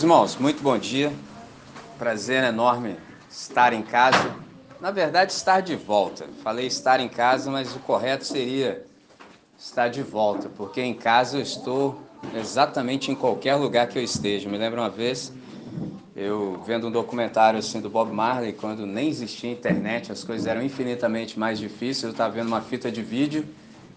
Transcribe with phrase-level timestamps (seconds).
[0.00, 1.12] Meus irmãos, muito bom dia.
[1.98, 2.96] Prazer enorme
[3.30, 4.34] estar em casa.
[4.80, 6.24] Na verdade, estar de volta.
[6.42, 8.82] Falei estar em casa, mas o correto seria
[9.58, 12.00] estar de volta, porque em casa eu estou
[12.34, 14.48] exatamente em qualquer lugar que eu esteja.
[14.48, 15.34] Me lembro uma vez
[16.16, 20.62] eu vendo um documentário assim do Bob Marley, quando nem existia internet, as coisas eram
[20.62, 22.04] infinitamente mais difíceis.
[22.04, 23.44] Eu estava vendo uma fita de vídeo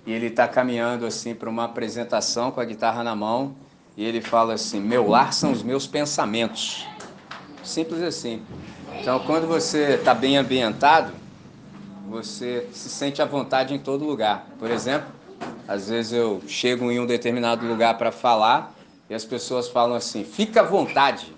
[0.05, 3.55] e ele está caminhando assim para uma apresentação com a guitarra na mão
[3.95, 6.87] e ele fala assim: Meu lar são os meus pensamentos.
[7.63, 8.41] Simples assim.
[8.99, 11.13] Então, quando você está bem ambientado,
[12.07, 14.47] você se sente à vontade em todo lugar.
[14.59, 15.07] Por exemplo,
[15.67, 18.73] às vezes eu chego em um determinado lugar para falar
[19.09, 21.33] e as pessoas falam assim: Fica à vontade.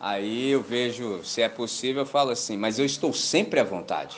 [0.00, 4.16] Aí eu vejo, se é possível, eu falo assim: Mas eu estou sempre à vontade.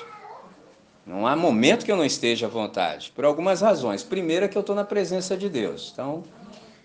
[1.06, 4.02] Não há momento que eu não esteja à vontade, por algumas razões.
[4.02, 5.90] Primeiro é que eu estou na presença de Deus.
[5.92, 6.22] Então,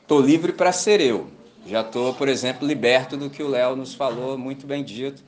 [0.10, 1.28] Estou livre para ser eu.
[1.68, 5.22] Já estou, por exemplo, liberto do que o Léo nos falou, muito bem dito,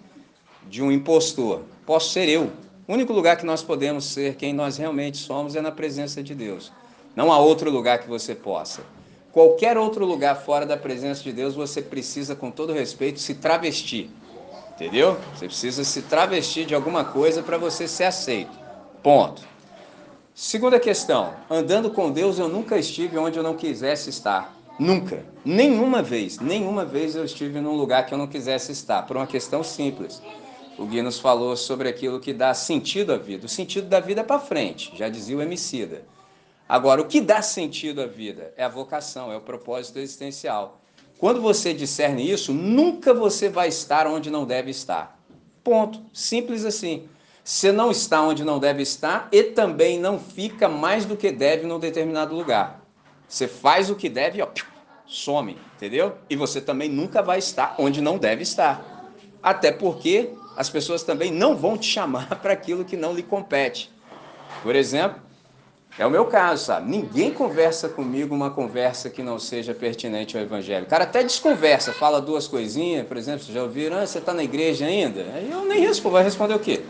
[0.68, 1.62] de um impostor.
[1.86, 2.50] Posso ser eu.
[2.88, 6.34] O único lugar que nós podemos ser quem nós realmente somos é na presença de
[6.34, 6.72] Deus.
[7.16, 8.82] Não há outro lugar que você possa.
[9.32, 14.10] Qualquer outro lugar fora da presença de Deus, você precisa, com todo respeito, se travestir.
[14.72, 15.16] Entendeu?
[15.36, 18.58] Você precisa se travestir de alguma coisa para você ser aceito.
[19.04, 19.44] Ponto.
[20.34, 24.60] Segunda questão: andando com Deus, eu nunca estive onde eu não quisesse estar.
[24.80, 29.18] Nunca, nenhuma vez, nenhuma vez eu estive num lugar que eu não quisesse estar, por
[29.18, 30.22] uma questão simples.
[30.78, 33.46] O Gui nos falou sobre aquilo que dá sentido à vida.
[33.46, 36.04] O sentido da vida é para frente, já dizia o Emicida.
[36.68, 40.80] Agora, o que dá sentido à vida é a vocação, é o propósito existencial.
[41.18, 45.20] Quando você discerne isso, nunca você vai estar onde não deve estar.
[45.64, 46.02] Ponto.
[46.12, 47.08] Simples assim.
[47.44, 51.68] Você não está onde não deve estar e também não fica mais do que deve
[51.68, 52.81] num determinado lugar.
[53.32, 54.48] Você faz o que deve, ó,
[55.08, 56.18] some, entendeu?
[56.30, 58.84] E você também nunca vai estar onde não deve estar.
[59.42, 63.90] Até porque as pessoas também não vão te chamar para aquilo que não lhe compete.
[64.62, 65.22] Por exemplo,
[65.98, 66.92] é o meu caso, sabe?
[66.92, 70.86] Ninguém conversa comigo uma conversa que não seja pertinente ao evangelho.
[70.86, 74.44] O cara até desconversa, fala duas coisinhas, por exemplo, já ouviram, ah, você está na
[74.44, 75.22] igreja ainda?
[75.36, 76.84] Aí eu nem respondo, vai responder o quê?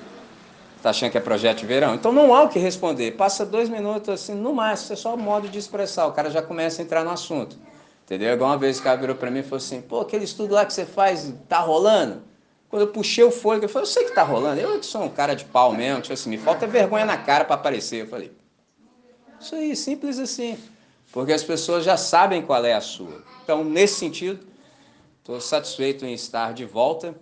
[0.82, 1.94] Está achando que é projeto de verão?
[1.94, 3.12] Então não há o que responder.
[3.12, 6.08] Passa dois minutos assim, no máximo, é só modo de expressar.
[6.08, 7.56] O cara já começa a entrar no assunto.
[8.04, 8.34] Entendeu?
[8.34, 10.66] Igual uma vez o cara virou para mim e falou assim: pô, aquele estudo lá
[10.66, 12.24] que você faz, tá rolando?
[12.68, 14.60] Quando eu puxei o fôlego, eu falei: eu sei que tá rolando.
[14.60, 17.46] Eu que sou um cara de pau mesmo, tipo assim, me falta vergonha na cara
[17.46, 18.02] para aparecer.
[18.02, 18.32] Eu falei:
[19.40, 20.58] isso aí, simples assim.
[21.12, 23.22] Porque as pessoas já sabem qual é a sua.
[23.44, 24.40] Então, nesse sentido,
[25.20, 27.14] estou satisfeito em estar de volta.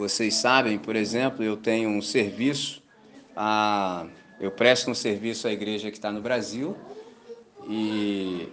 [0.00, 2.82] Vocês sabem, por exemplo, eu tenho um serviço,
[3.36, 4.06] a,
[4.40, 6.74] eu presto um serviço à igreja que está no Brasil
[7.68, 8.48] e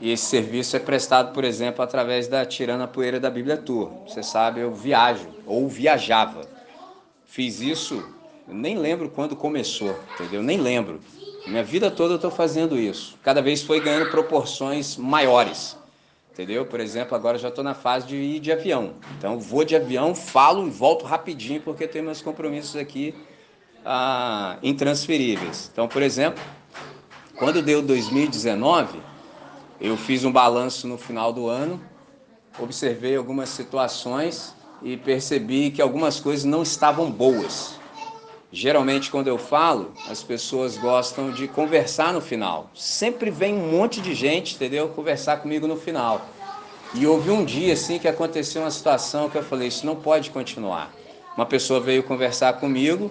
[0.00, 3.90] e esse serviço é prestado, por exemplo, através da Tirana Poeira da Bíblia Tour.
[4.06, 6.42] Você sabe, eu viajo, ou viajava.
[7.24, 8.04] Fiz isso,
[8.46, 10.42] nem lembro quando começou, entendeu?
[10.42, 11.00] Nem lembro.
[11.46, 13.16] Minha vida toda eu estou fazendo isso.
[13.22, 15.76] Cada vez foi ganhando proporções maiores.
[16.36, 16.66] Entendeu?
[16.66, 18.96] Por exemplo, agora já estou na fase de ir de avião.
[19.16, 23.14] Então, vou de avião, falo e volto rapidinho, porque tenho meus compromissos aqui
[23.82, 25.70] ah, intransferíveis.
[25.72, 26.44] Então, por exemplo,
[27.38, 29.00] quando deu 2019
[29.80, 31.80] eu fiz um balanço no final do ano,
[32.58, 37.75] observei algumas situações e percebi que algumas coisas não estavam boas.
[38.52, 42.70] Geralmente, quando eu falo, as pessoas gostam de conversar no final.
[42.74, 44.88] Sempre vem um monte de gente, entendeu?
[44.88, 46.24] Conversar comigo no final.
[46.94, 50.30] E houve um dia assim que aconteceu uma situação que eu falei: Isso não pode
[50.30, 50.94] continuar.
[51.36, 53.10] Uma pessoa veio conversar comigo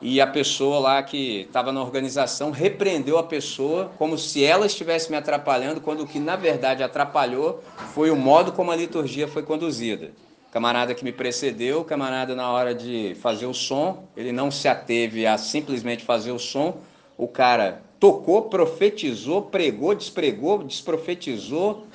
[0.00, 5.10] e a pessoa lá que estava na organização repreendeu a pessoa como se ela estivesse
[5.10, 7.64] me atrapalhando, quando o que na verdade atrapalhou
[7.94, 10.12] foi o modo como a liturgia foi conduzida.
[10.54, 15.26] Camarada que me precedeu, camarada na hora de fazer o som, ele não se ateve
[15.26, 16.78] a simplesmente fazer o som,
[17.18, 21.88] o cara tocou, profetizou, pregou, despregou, desprofetizou.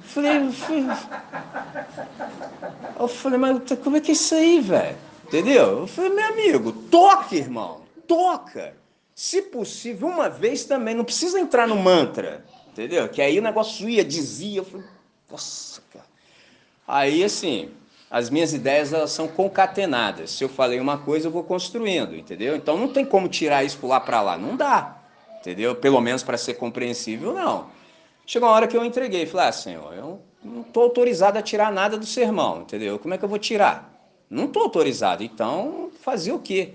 [0.00, 0.84] Falei, falei,
[3.00, 4.96] eu falei, mas como é que é isso aí, velho?
[5.26, 5.80] Entendeu?
[5.80, 8.76] Eu falei, meu amigo, toca, irmão, toca.
[9.12, 13.08] Se possível, uma vez também, não precisa entrar no mantra, entendeu?
[13.08, 14.86] Que aí o negócio ia, dizia, eu falei,
[15.28, 16.06] nossa, cara.
[16.86, 17.72] Aí, assim,
[18.10, 20.30] as minhas ideias elas são concatenadas.
[20.30, 22.56] Se eu falei uma coisa, eu vou construindo, entendeu?
[22.56, 24.98] Então não tem como tirar isso lá para lá, não dá,
[25.40, 25.74] entendeu?
[25.74, 27.66] Pelo menos para ser compreensível, não.
[28.26, 31.72] Chegou uma hora que eu entreguei, falei, ah, senhor, eu não estou autorizado a tirar
[31.72, 32.98] nada do sermão, entendeu?
[32.98, 33.94] Como é que eu vou tirar?
[34.28, 35.22] Não estou autorizado.
[35.22, 36.74] Então, fazia o quê?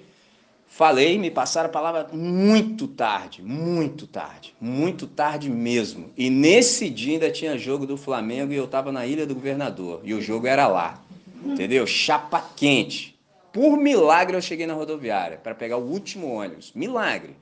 [0.76, 6.10] Falei, me passaram a palavra muito tarde, muito tarde, muito tarde mesmo.
[6.18, 10.02] E nesse dia ainda tinha jogo do Flamengo e eu estava na Ilha do Governador.
[10.04, 11.03] E o jogo era lá,
[11.46, 11.86] entendeu?
[11.86, 13.18] Chapa quente.
[13.52, 16.72] Por milagre eu cheguei na rodoviária para pegar o último ônibus.
[16.74, 17.36] Milagre.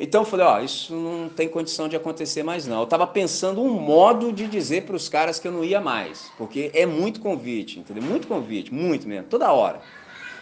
[0.00, 2.78] Então eu falei, ó, isso não tem condição de acontecer mais não.
[2.78, 6.30] Eu estava pensando um modo de dizer para os caras que eu não ia mais,
[6.38, 8.02] porque é muito convite, entendeu?
[8.02, 9.80] Muito convite, muito mesmo, toda hora.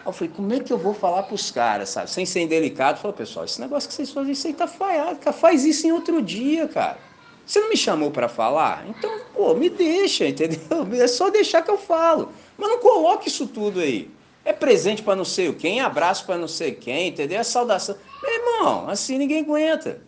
[0.06, 2.10] Aí eu falei, como é que eu vou falar para os caras, sabe?
[2.10, 3.00] Sem ser indelicado.
[3.00, 5.18] Falei, pessoal, esse negócio que vocês fazem, isso aí tá falhado.
[5.18, 5.36] Cara.
[5.36, 6.98] Faz isso em outro dia, cara.
[7.46, 8.84] Você não me chamou para falar?
[8.88, 10.86] Então, pô, me deixa, entendeu?
[10.92, 12.30] É só deixar que eu falo.
[12.56, 14.10] Mas não coloque isso tudo aí.
[14.44, 17.38] É presente para não sei o quem, abraço para não sei quem, entendeu?
[17.38, 17.96] É saudação.
[18.22, 20.00] Meu irmão, assim ninguém aguenta.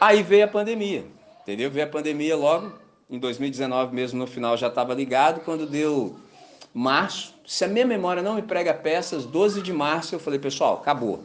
[0.00, 1.04] Aí veio a pandemia,
[1.42, 1.70] entendeu?
[1.70, 2.72] Veio a pandemia logo,
[3.08, 6.16] em 2019 mesmo, no final já estava ligado, quando deu
[6.74, 10.74] março, se a minha memória não me prega peças, 12 de março eu falei, pessoal,
[10.74, 11.22] acabou.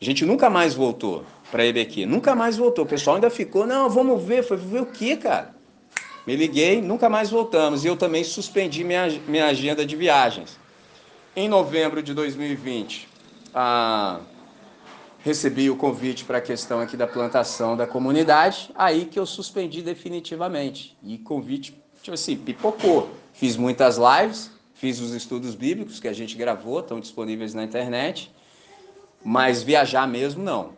[0.00, 2.84] A gente nunca mais voltou para ele aqui, nunca mais voltou.
[2.84, 4.44] O pessoal ainda ficou, não, vamos ver.
[4.44, 5.54] Foi ver o quê, cara?
[6.28, 7.86] Me liguei, nunca mais voltamos.
[7.86, 10.60] E eu também suspendi minha, minha agenda de viagens.
[11.34, 13.08] Em novembro de 2020,
[13.54, 14.20] ah,
[15.20, 19.80] recebi o convite para a questão aqui da plantação da comunidade, aí que eu suspendi
[19.80, 20.94] definitivamente.
[21.02, 23.08] E convite, tipo assim, pipocou.
[23.32, 28.30] Fiz muitas lives, Fiz os estudos bíblicos que a gente gravou, estão disponíveis na internet,
[29.24, 30.77] mas viajar mesmo não.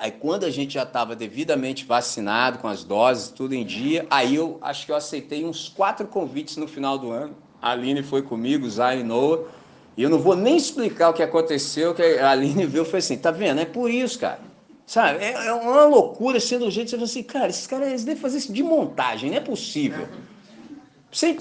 [0.00, 4.34] Aí quando a gente já estava devidamente vacinado, com as doses, tudo em dia, aí
[4.34, 7.36] eu acho que eu aceitei uns quatro convites no final do ano.
[7.60, 9.42] A Aline foi comigo, o Zay e Noah.
[9.98, 13.00] E eu não vou nem explicar o que aconteceu, que a Aline viu e foi
[13.00, 13.60] assim, tá vendo?
[13.60, 14.40] É por isso, cara.
[14.86, 15.22] Sabe?
[15.22, 18.38] É, é uma loucura sendo um jeito, você fala assim, cara, esses caras devem fazer
[18.38, 20.08] isso de montagem, não é possível.
[21.12, 21.36] Sim,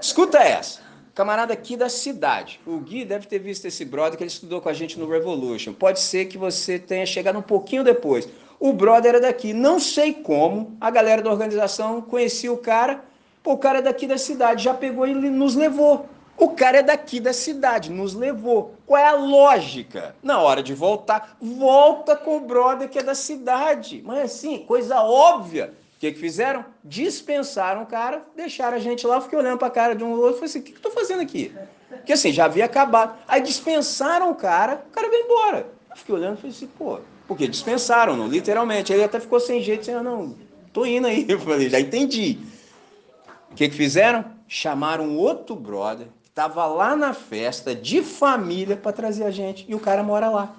[0.00, 0.80] escuta essa.
[1.18, 2.60] Camarada aqui da cidade.
[2.64, 5.72] O Gui deve ter visto esse brother que ele estudou com a gente no Revolution.
[5.72, 8.28] Pode ser que você tenha chegado um pouquinho depois.
[8.60, 9.52] O brother era daqui.
[9.52, 10.76] Não sei como.
[10.80, 13.02] A galera da organização conhecia o cara.
[13.42, 14.62] Pô, o cara é daqui da cidade.
[14.62, 16.06] Já pegou e nos levou.
[16.36, 18.76] O cara é daqui da cidade, nos levou.
[18.86, 20.14] Qual é a lógica?
[20.22, 24.04] Na hora de voltar, volta com o brother que é da cidade.
[24.06, 25.74] Mas assim, coisa óbvia.
[25.98, 26.64] O que, que fizeram?
[26.84, 29.16] Dispensaram o cara, deixaram a gente lá.
[29.16, 30.88] Eu fiquei olhando para a cara de um outro falei assim: o que, que eu
[30.88, 31.52] estou fazendo aqui?
[31.88, 33.18] Porque assim, já havia acabado.
[33.26, 35.66] Aí dispensaram o cara, o cara veio embora.
[35.90, 38.92] Eu fiquei olhando e falei assim: pô, porque dispensaram, não, literalmente.
[38.92, 40.36] Ele até ficou sem jeito, assim, ah, não,
[40.72, 41.26] tô indo aí.
[41.28, 42.38] Eu falei: já entendi.
[43.50, 44.24] O que, que fizeram?
[44.46, 49.66] Chamaram outro brother que estava lá na festa de família para trazer a gente.
[49.68, 50.54] E o cara mora lá.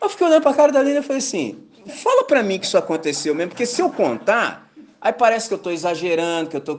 [0.00, 2.66] Eu fiquei olhando para a cara da Lina e falei assim: Fala para mim que
[2.66, 4.70] isso aconteceu mesmo, porque se eu contar,
[5.00, 6.78] aí parece que eu estou exagerando, que eu tô.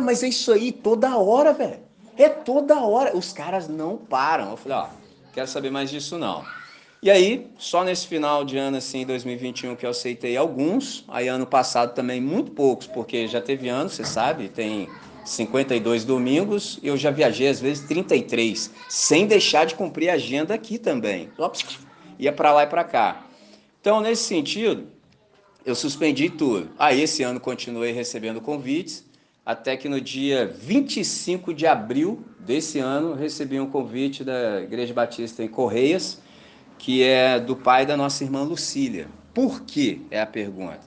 [0.00, 1.80] Mas é isso aí toda hora, velho.
[2.16, 3.16] É toda hora.
[3.16, 4.50] Os caras não param.
[4.50, 4.86] Eu falei, ó,
[5.32, 6.44] quero saber mais disso não.
[7.02, 11.04] E aí, só nesse final de ano, assim, 2021, que eu aceitei alguns.
[11.08, 14.88] Aí, ano passado também, muito poucos, porque já teve ano, você sabe, tem
[15.24, 16.80] 52 domingos.
[16.82, 21.30] Eu já viajei, às vezes, 33, sem deixar de cumprir a agenda aqui também.
[22.18, 23.25] Ia para lá e para cá.
[23.86, 24.88] Então, nesse sentido,
[25.64, 26.68] eu suspendi tudo.
[26.76, 29.04] Aí, esse ano, continuei recebendo convites,
[29.44, 35.44] até que no dia 25 de abril desse ano, recebi um convite da Igreja Batista
[35.44, 36.20] em Correias,
[36.76, 39.06] que é do pai da nossa irmã Lucília.
[39.32, 40.04] Por que?
[40.10, 40.80] É a pergunta.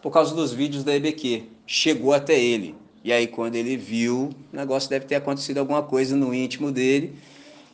[0.00, 1.48] Por causa dos vídeos da EBQ.
[1.66, 2.76] Chegou até ele.
[3.02, 7.18] E aí, quando ele viu, o negócio deve ter acontecido alguma coisa no íntimo dele.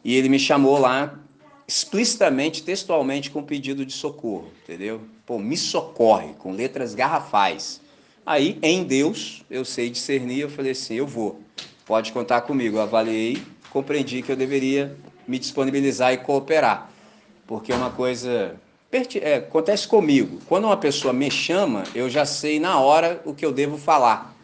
[0.03, 1.22] E ele me chamou lá
[1.73, 5.01] explicitamente, textualmente, com pedido de socorro, entendeu?
[5.25, 7.81] Pô, me socorre, com letras garrafais.
[8.27, 11.41] Aí, em Deus, eu sei discernir, eu falei assim, eu vou,
[11.87, 12.77] pode contar comigo.
[12.77, 14.95] Eu avaliei, compreendi que eu deveria
[15.27, 16.91] me disponibilizar e cooperar,
[17.47, 18.55] porque é uma coisa...
[19.23, 20.43] É, acontece comigo.
[20.47, 24.37] Quando uma pessoa me chama, eu já sei na hora o que eu devo falar.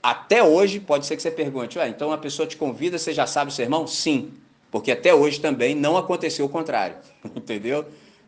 [0.00, 3.26] Até hoje, pode ser que você pergunte, Ué, então uma pessoa te convida, você já
[3.26, 3.88] sabe o sermão?
[3.88, 4.32] Sim.
[4.74, 6.96] Porque até hoje também não aconteceu o contrário,
[7.36, 7.86] entendeu?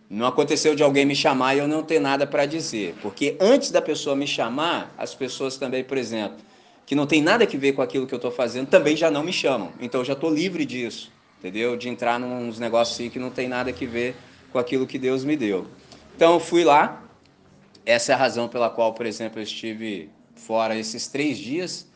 [0.09, 2.95] Não aconteceu de alguém me chamar e eu não ter nada para dizer.
[3.03, 6.37] Porque antes da pessoa me chamar, as pessoas também, por exemplo,
[6.87, 9.25] que não tem nada a ver com aquilo que eu estou fazendo, também já não
[9.25, 9.73] me chamam.
[9.81, 11.11] Então eu já estou livre disso,
[11.41, 11.77] entendeu?
[11.77, 14.15] De entrar nos negócios assim que não tem nada a ver
[14.53, 15.67] com aquilo que Deus me deu.
[16.15, 17.03] Então eu fui lá.
[17.85, 21.89] Essa é a razão pela qual, por exemplo, eu estive fora esses três dias.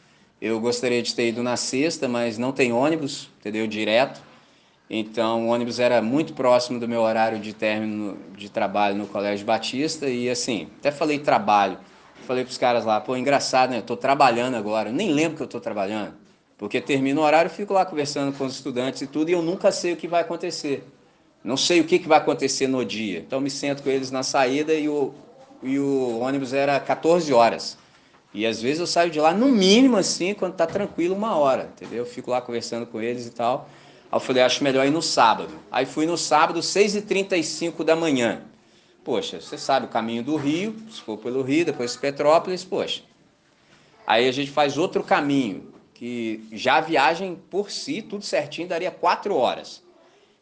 [0.42, 3.64] Eu gostaria de ter ido na sexta, mas não tem ônibus, entendeu?
[3.68, 4.28] Direto.
[4.92, 9.46] Então, o ônibus era muito próximo do meu horário de término de trabalho no Colégio
[9.46, 10.08] Batista.
[10.08, 11.78] E assim, até falei trabalho.
[12.26, 13.76] Falei para os caras lá, pô, engraçado, né?
[13.76, 14.88] Eu estou trabalhando agora.
[14.88, 16.14] Eu nem lembro que eu estou trabalhando.
[16.58, 19.70] Porque termina o horário, fico lá conversando com os estudantes e tudo, e eu nunca
[19.70, 20.84] sei o que vai acontecer.
[21.42, 23.20] Não sei o que, que vai acontecer no dia.
[23.20, 25.14] Então me sento com eles na saída e o,
[25.62, 27.78] e o ônibus era 14 horas.
[28.34, 31.70] E às vezes eu saio de lá, no mínimo assim, quando tá tranquilo, uma hora,
[31.74, 32.00] entendeu?
[32.00, 33.68] Eu fico lá conversando com eles e tal.
[34.10, 35.54] Aí eu falei, acho melhor ir no sábado.
[35.70, 38.42] Aí fui no sábado, 6h35 da manhã.
[39.04, 43.02] Poxa, você sabe o caminho do Rio, se for pelo Rio, depois Petrópolis, poxa.
[44.06, 48.90] Aí a gente faz outro caminho, que já a viagem por si, tudo certinho, daria
[48.90, 49.82] quatro horas.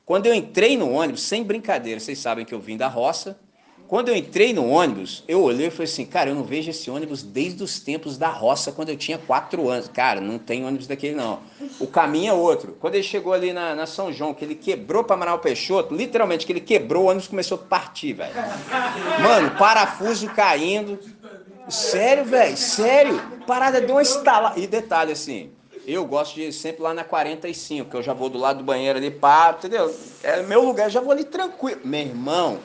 [0.06, 3.38] Quando eu entrei no ônibus, sem brincadeira, vocês sabem que eu vim da roça,
[3.88, 6.90] quando eu entrei no ônibus, eu olhei e falei assim, cara, eu não vejo esse
[6.90, 9.88] ônibus desde os tempos da roça, quando eu tinha quatro anos.
[9.88, 11.40] Cara, não tem ônibus daquele não.
[11.80, 12.76] O caminho é outro.
[12.78, 16.45] Quando ele chegou ali na, na São João, que ele quebrou para Amaral Peixoto, literalmente,
[16.45, 18.35] que ele quebrou, o ônibus começou a partir, velho.
[19.23, 20.99] Mano, parafuso caindo.
[21.71, 23.23] Sério, velho, sério.
[23.47, 24.52] Parada deu uma estala.
[24.57, 25.50] E detalhe, assim,
[25.87, 28.64] eu gosto de ir sempre lá na 45, que eu já vou do lado do
[28.64, 29.95] banheiro ali, pá, entendeu?
[30.23, 31.80] É meu lugar, já vou ali tranquilo.
[31.85, 32.59] Meu irmão,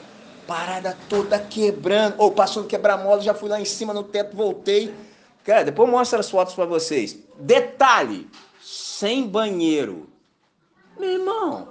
[0.46, 2.16] Parada toda quebrando.
[2.18, 4.94] Ou oh, passou no quebra-mola, já fui lá em cima no teto, voltei.
[5.44, 7.18] Cara, depois mostra as fotos para vocês.
[7.38, 8.28] Detalhe,
[8.60, 10.08] sem banheiro.
[10.98, 11.68] Meu irmão,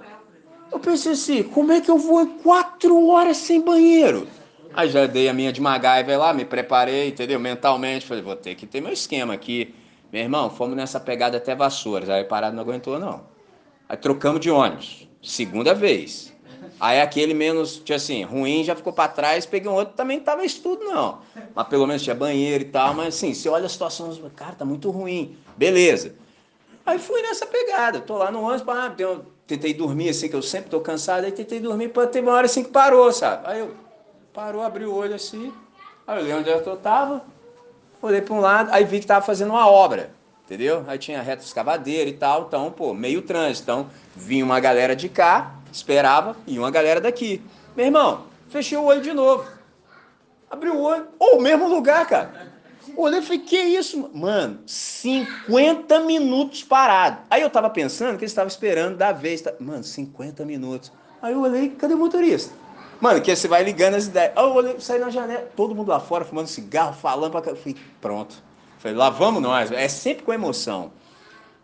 [0.70, 4.28] eu pensei assim, como é que eu vou quatro horas sem banheiro?
[4.74, 7.38] Aí já dei a minha de MacGyver lá, me preparei, entendeu?
[7.38, 9.72] Mentalmente, falei, vou ter que ter meu esquema aqui.
[10.12, 13.24] Meu irmão, fomos nessa pegada até Vassouras, aí parado não aguentou não.
[13.88, 16.33] Aí trocamos de ônibus, segunda vez.
[16.80, 20.44] Aí aquele menos, tinha assim, ruim já ficou para trás, peguei um outro, também tava
[20.44, 21.18] estudo não.
[21.54, 24.64] Mas pelo menos tinha banheiro e tal, mas assim, você olha a situação, cara, tá
[24.64, 25.38] muito ruim.
[25.56, 26.14] Beleza.
[26.84, 28.66] Aí fui nessa pegada, tô lá no ônibus,
[29.46, 32.46] tentei dormir assim, que eu sempre tô cansado, aí tentei dormir, pô, teve uma hora
[32.46, 33.42] assim que parou, sabe?
[33.46, 33.74] Aí eu,
[34.32, 35.52] parou, abri o olho assim,
[36.06, 37.24] aí eu olhei onde eu tava,
[38.02, 40.10] olhei para um lado, aí vi que tava fazendo uma obra,
[40.44, 40.84] entendeu?
[40.86, 45.08] Aí tinha reta escavadeira e tal, então, pô, meio trânsito, então vinha uma galera de
[45.08, 47.42] cá, esperava e uma galera daqui.
[47.76, 49.44] Meu irmão, fechei o olho de novo.
[50.50, 52.54] Abri o olho, ou oh, o mesmo lugar, cara.
[52.96, 54.08] Olhei e falei, que isso?
[54.14, 57.18] Mano, 50 minutos parado.
[57.28, 59.40] Aí eu tava pensando que eles estavam esperando da vez.
[59.40, 59.52] Tá...
[59.58, 60.92] Mano, 50 minutos.
[61.20, 62.54] Aí eu olhei, cadê o motorista?
[63.00, 64.32] Mano, que você vai ligando as ideias.
[64.36, 67.50] Aí eu olhei, saí na janela, todo mundo lá fora fumando cigarro, falando pra cá.
[67.50, 68.36] Eu falei, pronto.
[68.78, 69.72] Falei, lá vamos nós.
[69.72, 70.92] É sempre com emoção.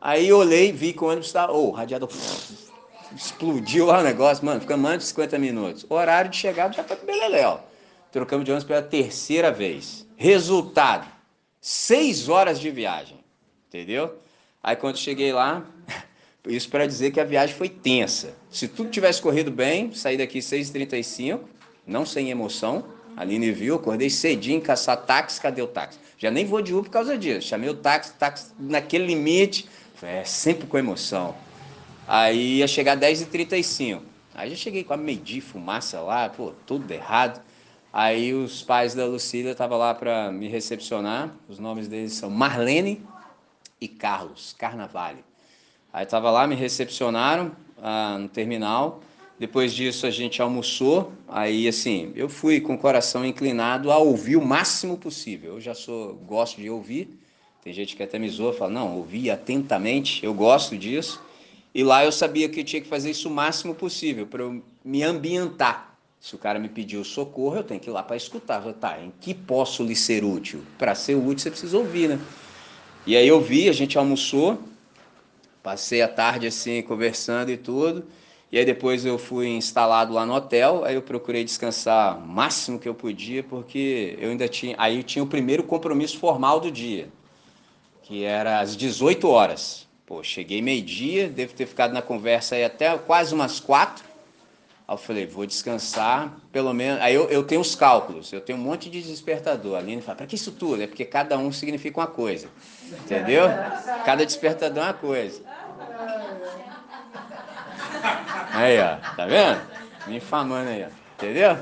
[0.01, 1.53] Aí eu olhei, vi que o ônibus estava.
[1.53, 2.09] Ô, oh, radiador
[3.15, 5.87] explodiu lá o negócio, mano, ficamos mais de 50 minutos.
[5.89, 7.61] O horário de chegada já foi pro Beleléu.
[8.13, 10.07] Trocamos de ônibus pela terceira vez.
[10.17, 11.07] Resultado,
[11.61, 13.19] seis horas de viagem,
[13.69, 14.19] entendeu?
[14.63, 15.65] Aí quando cheguei lá,
[16.47, 18.35] isso para dizer que a viagem foi tensa.
[18.51, 21.41] Se tudo tivesse corrido bem, saí daqui 6h35,
[21.87, 22.85] não sem emoção,
[23.17, 25.99] Aline viu, acordei cedinho, caçar táxi, cadê o táxi?
[26.17, 27.49] Já nem vou de Uber por causa disso.
[27.49, 29.69] Chamei o táxi, táxi naquele limite,
[30.03, 31.35] é sempre com emoção.
[32.13, 34.03] Aí ia chegar 10h35.
[34.35, 37.41] Aí já cheguei com a medir fumaça lá, pô, tudo errado.
[37.93, 41.33] Aí os pais da Lucília estavam lá para me recepcionar.
[41.49, 43.01] Os nomes deles são Marlene
[43.81, 45.25] e Carlos Carnavale.
[45.93, 49.01] Aí estava lá, me recepcionaram ah, no terminal.
[49.39, 51.13] Depois disso a gente almoçou.
[51.29, 55.55] Aí assim, eu fui com o coração inclinado a ouvir o máximo possível.
[55.55, 57.17] Eu já sou gosto de ouvir.
[57.63, 60.25] Tem gente que até me zoa, fala: "Não, ouvir atentamente".
[60.25, 61.30] Eu gosto disso.
[61.75, 64.63] E lá eu sabia que eu tinha que fazer isso o máximo possível para eu
[64.85, 65.97] me ambientar.
[66.21, 68.65] Se o cara me pediu socorro, eu tenho que ir lá para escutar.
[68.67, 70.63] Eu, tá, em que posso lhe ser útil?
[70.77, 72.21] Para ser útil, você precisa ouvir, né?
[73.07, 74.59] E aí eu vi, a gente almoçou,
[75.63, 78.05] passei a tarde assim conversando e tudo.
[78.53, 82.81] E aí depois eu fui instalado lá no hotel, aí eu procurei descansar o máximo
[82.81, 86.69] que eu podia, porque eu ainda tinha, aí eu tinha o primeiro compromisso formal do
[86.69, 87.09] dia,
[88.03, 89.89] que era às 18 horas.
[90.11, 94.05] Pô, cheguei meio-dia, devo ter ficado na conversa aí até quase umas quatro.
[94.89, 97.01] Aí eu falei, vou descansar, pelo menos.
[97.01, 99.77] Aí eu, eu tenho os cálculos, eu tenho um monte de despertador.
[99.77, 100.83] A Aline fala, para que isso tudo?
[100.83, 102.49] É porque cada um significa uma coisa.
[103.05, 103.45] Entendeu?
[104.05, 105.43] Cada despertador é uma coisa.
[108.53, 109.61] Aí, ó, tá vendo?
[110.09, 110.89] Me infamando aí, ó.
[111.15, 111.57] Entendeu?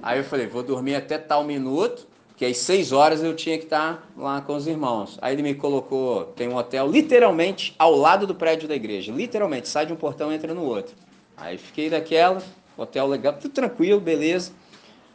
[0.00, 3.64] Aí eu falei, vou dormir até tal minuto que às seis horas eu tinha que
[3.64, 5.18] estar lá com os irmãos.
[5.22, 9.68] Aí ele me colocou, tem um hotel literalmente ao lado do prédio da igreja, literalmente,
[9.68, 10.94] sai de um portão e entra no outro.
[11.36, 12.42] Aí fiquei daquela,
[12.76, 14.52] hotel legal, tudo tranquilo, beleza.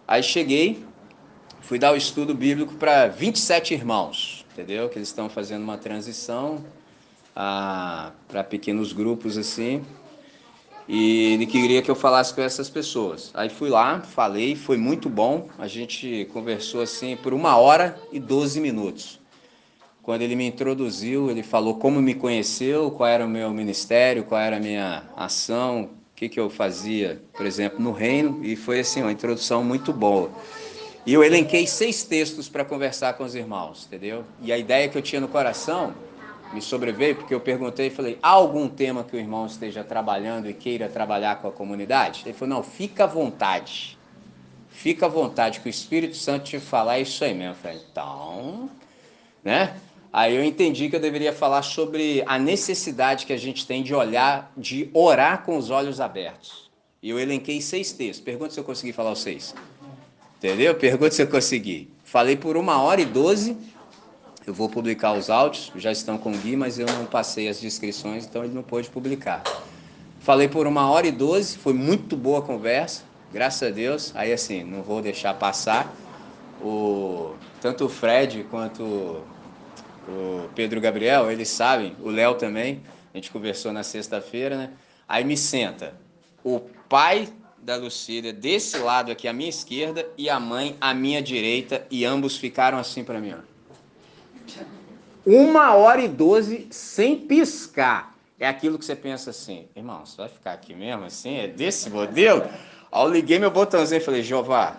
[0.07, 0.83] Aí cheguei,
[1.61, 4.89] fui dar o estudo bíblico para 27 irmãos, entendeu?
[4.89, 6.63] Que eles estão fazendo uma transição
[7.35, 9.83] ah, para pequenos grupos assim
[10.91, 13.29] e ele queria que eu falasse com essas pessoas.
[13.35, 15.47] Aí fui lá, falei, foi muito bom.
[15.59, 19.19] A gente conversou assim por uma hora e 12 minutos.
[20.01, 24.41] Quando ele me introduziu, ele falou como me conheceu, qual era o meu ministério, qual
[24.41, 29.03] era a minha ação, que, que eu fazia, por exemplo, no reino, e foi assim,
[29.03, 30.31] uma introdução muito boa.
[31.05, 34.23] E eu elenquei seis textos para conversar com os irmãos, entendeu?
[34.41, 35.93] E a ideia que eu tinha no coração
[36.53, 40.49] me sobreveio porque eu perguntei e falei: há algum tema que o irmão esteja trabalhando
[40.49, 42.23] e queira trabalhar com a comunidade?
[42.25, 43.97] Ele falou: não, fica à vontade.
[44.69, 47.51] Fica à vontade, que o Espírito Santo te falar isso aí mesmo.
[47.51, 48.69] Eu falei: então,
[49.43, 49.75] né?
[50.11, 53.93] Aí eu entendi que eu deveria falar sobre a necessidade que a gente tem de
[53.93, 56.69] olhar, de orar com os olhos abertos.
[57.01, 58.23] E eu elenquei seis textos.
[58.23, 59.53] Pergunta se eu consegui falar os seis.
[60.37, 60.73] Entendeu?
[60.75, 61.89] Pergunta se eu consegui.
[62.03, 63.55] Falei por uma hora e doze.
[64.47, 67.59] Eu vou publicar os áudios, já estão com o Gui, mas eu não passei as
[67.59, 69.43] descrições, então ele não pôde publicar.
[70.19, 74.11] Falei por uma hora e doze, foi muito boa a conversa, graças a Deus.
[74.15, 75.93] Aí assim, não vou deixar passar.
[76.61, 78.83] O, tanto o Fred quanto
[80.07, 82.81] o Pedro Gabriel, eles sabem, o Léo também,
[83.13, 84.71] a gente conversou na sexta-feira, né?
[85.07, 85.93] Aí me senta
[86.43, 87.29] o pai
[87.61, 92.05] da Lucília desse lado aqui à minha esquerda e a mãe à minha direita e
[92.05, 93.58] ambos ficaram assim para mim, ó.
[95.25, 98.15] Uma hora e doze sem piscar.
[98.39, 101.37] É aquilo que você pensa assim, irmão, você vai ficar aqui mesmo assim?
[101.37, 102.43] É desse modelo?
[102.91, 104.77] Aí eu liguei meu botãozinho e falei, Jeová,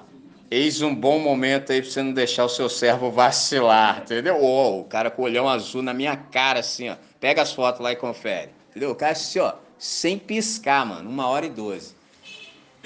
[0.53, 4.45] Eis um bom momento aí pra você não deixar o seu servo vacilar, entendeu?
[4.45, 6.97] O cara com o olhão azul na minha cara, assim, ó.
[7.21, 8.51] Pega as fotos lá e confere.
[8.69, 8.91] Entendeu?
[8.91, 11.95] O cara assim, ó, sem piscar, mano, uma hora e doze.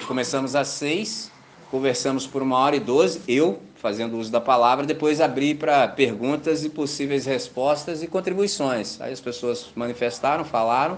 [0.07, 1.33] Começamos às seis,
[1.71, 6.65] conversamos por uma hora e doze, eu fazendo uso da palavra, depois abri para perguntas
[6.65, 8.99] e possíveis respostas e contribuições.
[8.99, 10.97] Aí as pessoas manifestaram, falaram.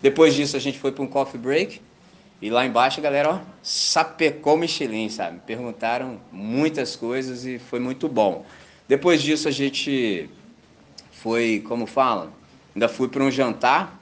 [0.00, 1.80] Depois disso a gente foi para um coffee break
[2.40, 5.40] e lá embaixo a galera, ó, sapecou Michelin, sabe?
[5.44, 8.46] Perguntaram muitas coisas e foi muito bom.
[8.86, 10.30] Depois disso a gente
[11.10, 12.32] foi, como fala,
[12.72, 14.00] ainda fui para um jantar,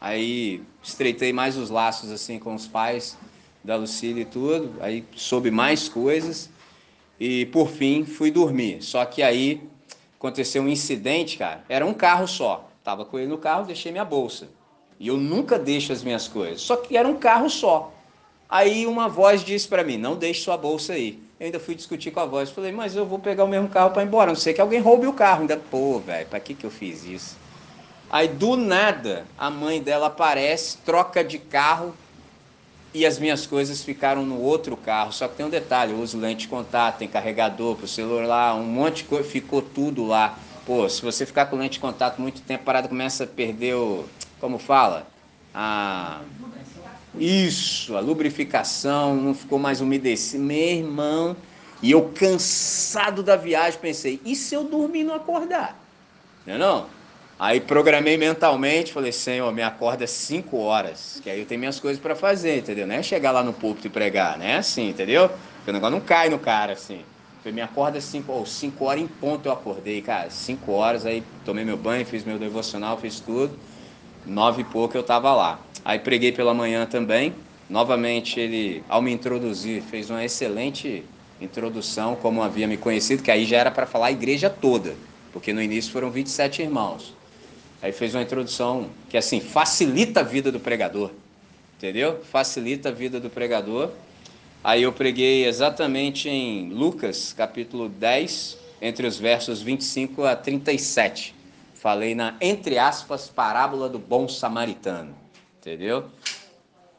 [0.00, 3.16] aí estreitei mais os laços assim com os pais
[3.62, 6.50] da Lucília e tudo, aí soube mais coisas
[7.18, 8.82] e por fim fui dormir.
[8.82, 9.62] Só que aí
[10.18, 11.64] aconteceu um incidente, cara.
[11.68, 12.68] Era um carro só.
[12.82, 14.48] Tava com ele no carro, deixei minha bolsa.
[14.98, 16.60] E eu nunca deixo as minhas coisas.
[16.60, 17.92] Só que era um carro só.
[18.48, 21.20] Aí uma voz disse para mim: não deixe sua bolsa aí.
[21.38, 22.50] Eu ainda fui discutir com a voz.
[22.50, 24.28] Falei, mas eu vou pegar o mesmo carro para ir embora.
[24.28, 25.42] Não sei que alguém roube o carro.
[25.42, 27.36] Ainda, pô, velho, para que, que eu fiz isso?
[28.08, 31.92] Aí do nada, a mãe dela aparece, troca de carro
[32.96, 35.12] e as minhas coisas ficaram no outro carro.
[35.12, 38.54] Só que tem um detalhe: eu uso lente de contato, tem carregador para o celular,
[38.54, 40.38] um monte de coisa, ficou tudo lá.
[40.64, 44.04] Pô, se você ficar com lente de contato muito tempo parado, começa a perder o
[44.40, 45.06] como fala?
[45.54, 46.20] A
[47.18, 50.42] isso, a lubrificação, não ficou mais umedecido.
[50.42, 51.36] Meu irmão,
[51.82, 55.78] e eu cansado da viagem, pensei, e se eu dormir e não acordar?
[56.46, 56.95] Não é não?
[57.38, 62.00] Aí programei mentalmente, falei, Senhor, me acorda 5 horas, que aí eu tenho minhas coisas
[62.00, 62.86] para fazer, entendeu?
[62.86, 64.56] Não é chegar lá no púlpito e pregar, né?
[64.56, 65.28] Assim, entendeu?
[65.28, 67.02] Porque o negócio não cai no cara, assim.
[67.42, 70.30] Falei, me acorda 5 ou 5 horas em ponto eu acordei, cara.
[70.30, 73.56] 5 horas, aí tomei meu banho, fiz meu devocional, fiz tudo
[74.26, 75.60] nove e pouco eu estava lá.
[75.84, 77.32] Aí preguei pela manhã também.
[77.70, 81.04] Novamente ele, ao me introduzir, fez uma excelente
[81.40, 84.94] introdução, como havia me conhecido, que aí já era para falar a igreja toda,
[85.32, 87.14] porque no início foram 27 irmãos.
[87.82, 91.10] Aí fez uma introdução que assim facilita a vida do pregador,
[91.76, 92.20] entendeu?
[92.30, 93.90] Facilita a vida do pregador.
[94.64, 101.34] Aí eu preguei exatamente em Lucas, capítulo 10, entre os versos 25 a 37.
[101.74, 105.14] Falei na, entre aspas, parábola do bom samaritano,
[105.60, 106.06] entendeu?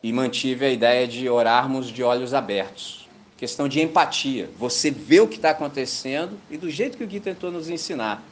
[0.01, 3.07] E mantive a ideia de orarmos de olhos abertos.
[3.35, 4.49] Questão de empatia.
[4.57, 8.23] Você vê o que está acontecendo e do jeito que o Gui tentou nos ensinar,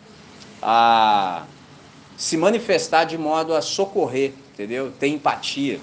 [0.61, 1.45] a
[2.17, 4.91] se manifestar de modo a socorrer, entendeu?
[4.91, 5.79] Ter empatia.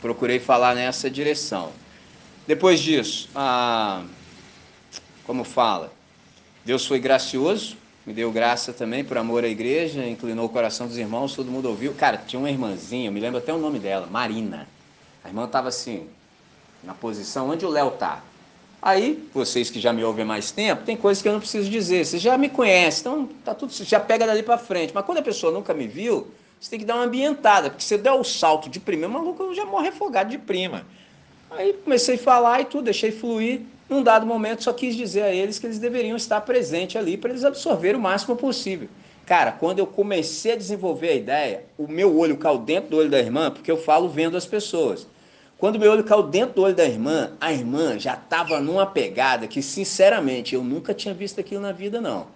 [0.00, 1.72] Procurei falar nessa direção.
[2.46, 4.02] Depois disso, a,
[5.26, 5.92] como fala,
[6.64, 10.96] Deus foi gracioso, me deu graça também por amor à igreja, inclinou o coração dos
[10.96, 11.92] irmãos, todo mundo ouviu.
[11.92, 14.66] Cara, tinha uma irmãzinha, eu me lembro até o nome dela, Marina.
[15.22, 16.08] A irmã estava assim,
[16.82, 18.22] na posição onde o Léo tá.
[18.80, 22.04] Aí, vocês que já me ouvem mais tempo, tem coisas que eu não preciso dizer.
[22.04, 24.92] Você já me conhece, então tá tudo, já pega dali para frente.
[24.94, 26.28] Mas quando a pessoa nunca me viu,
[26.60, 29.52] você tem que dar uma ambientada, porque você der o salto de prima, o maluco
[29.54, 30.86] já morre afogado de prima.
[31.50, 35.32] Aí comecei a falar e tudo, deixei fluir num dado momento só quis dizer a
[35.32, 38.88] eles que eles deveriam estar presentes ali para eles absorverem o máximo possível.
[39.24, 43.10] Cara, quando eu comecei a desenvolver a ideia, o meu olho caiu dentro do olho
[43.10, 45.06] da irmã, porque eu falo vendo as pessoas.
[45.58, 49.48] Quando meu olho caiu dentro do olho da irmã, a irmã já estava numa pegada
[49.48, 52.28] que, sinceramente, eu nunca tinha visto aquilo na vida, não.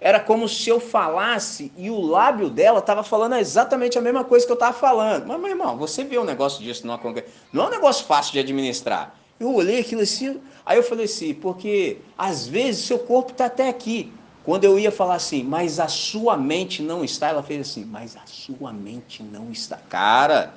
[0.00, 4.44] Era como se eu falasse e o lábio dela estava falando exatamente a mesma coisa
[4.44, 5.24] que eu estava falando.
[5.24, 7.00] Mas, meu irmão, você vê um negócio disso numa
[7.52, 9.14] Não é um negócio fácil de administrar.
[9.38, 13.68] Eu olhei aquilo assim, aí eu falei assim, porque às vezes seu corpo está até
[13.68, 14.12] aqui.
[14.44, 18.16] Quando eu ia falar assim, mas a sua mente não está, ela fez assim, mas
[18.16, 19.78] a sua mente não está.
[19.88, 20.54] Cara,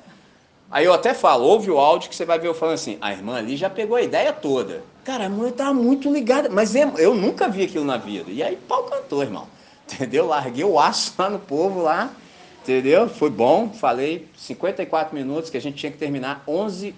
[0.72, 3.12] aí eu até falo, ouve o áudio que você vai ver eu falando assim, a
[3.12, 4.84] irmã ali já pegou a ideia toda.
[5.04, 8.30] Cara, a mulher estava muito ligada, mas eu nunca vi aquilo na vida.
[8.30, 9.48] E aí pau cantou, irmão.
[9.90, 10.28] Entendeu?
[10.28, 12.12] Larguei o aço lá no povo lá,
[12.62, 13.08] entendeu?
[13.08, 16.94] Foi bom, falei 54 minutos que a gente tinha que terminar 11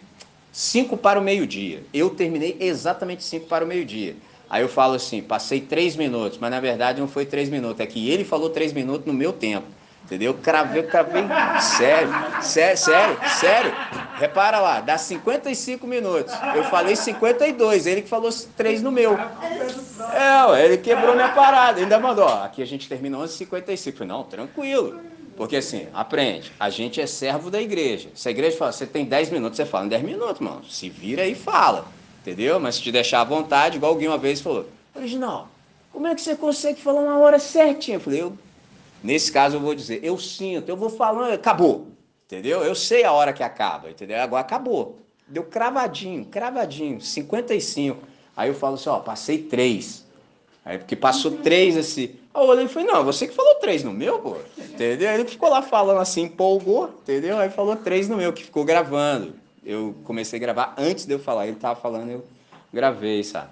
[0.52, 1.84] 5 para o meio-dia.
[1.94, 4.16] Eu terminei exatamente 5 para o meio-dia.
[4.50, 7.86] Aí eu falo assim, passei 3 minutos, mas na verdade não foi 3 minutos, é
[7.86, 9.68] que ele falou 3 minutos no meu tempo.
[10.10, 10.34] Entendeu?
[10.34, 11.22] Cravei, cravei.
[11.62, 12.10] Sério,
[12.42, 13.72] sério, sério, sério.
[14.16, 16.34] Repara lá, dá 55 minutos.
[16.56, 19.16] Eu falei 52, ele que falou 3 no meu.
[19.16, 21.80] É, ele quebrou minha parada.
[21.80, 23.94] Ainda mandou, ó, aqui a gente termina 11h55.
[23.94, 25.00] Falei, não, tranquilo.
[25.38, 28.10] Porque assim, aprende, a gente é servo da igreja.
[28.16, 30.66] Se a igreja fala, você tem 10 minutos, você fala em 10 minutos, mano.
[30.66, 31.86] Se vira e fala.
[32.22, 32.60] Entendeu?
[32.60, 35.48] Mas se te deixar à vontade, igual alguém uma vez falou, original,
[35.94, 37.98] como é que você consegue falar uma hora certinha?
[37.98, 38.38] Eu falei, eu,
[39.04, 41.88] nesse caso eu vou dizer, eu sinto, eu vou falando, acabou.
[42.26, 42.64] Entendeu?
[42.64, 44.20] Eu sei a hora que acaba, entendeu?
[44.22, 45.00] Agora acabou.
[45.28, 48.00] Deu cravadinho, cravadinho, 55.
[48.38, 50.06] Aí eu falo assim, ó, passei três.
[50.64, 52.16] Aí porque passou três assim.
[52.34, 54.38] Aí eu olhei e falei, não, você que falou três no meu, pô.
[54.58, 55.12] Entendeu?
[55.12, 57.38] Ele ficou lá falando assim, empolgou, entendeu?
[57.38, 59.34] Aí falou três no meu, que ficou gravando.
[59.66, 61.48] Eu comecei a gravar antes de eu falar.
[61.48, 62.26] Ele tava falando, eu
[62.74, 63.50] gravei, sabe?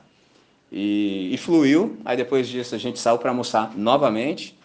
[0.71, 1.97] E, e fluiu.
[2.05, 4.56] Aí depois disso a gente saiu para almoçar novamente.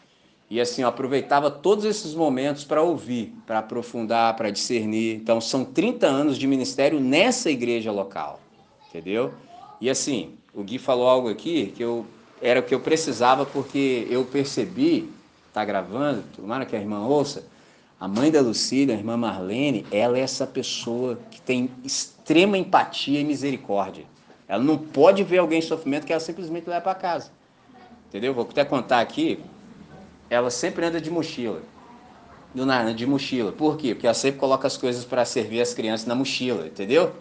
[0.52, 5.16] E assim, eu aproveitava todos esses momentos para ouvir, para aprofundar, para discernir.
[5.16, 8.38] Então, são 30 anos de ministério nessa igreja local,
[8.86, 9.32] entendeu?
[9.80, 12.04] E assim, o Gui falou algo aqui que eu
[12.42, 15.10] era o que eu precisava porque eu percebi,
[15.54, 17.46] tá gravando, tomara que a irmã ouça,
[17.98, 23.18] a mãe da Lucília, a irmã Marlene, ela é essa pessoa que tem extrema empatia
[23.20, 24.04] e misericórdia.
[24.46, 27.30] Ela não pode ver alguém em sofrimento que ela simplesmente leva para casa.
[28.10, 28.34] Entendeu?
[28.34, 29.40] Vou até contar aqui.
[30.30, 31.62] Ela sempre anda de mochila.
[32.54, 33.52] Do nada, de mochila.
[33.52, 33.94] Por quê?
[33.94, 37.12] Porque ela sempre coloca as coisas para servir as crianças na mochila, entendeu?